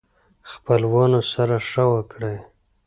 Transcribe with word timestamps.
خپلوانو 0.51 1.19
سره 1.33 1.55
ښه 1.69 1.83
وکړئ 1.93 2.37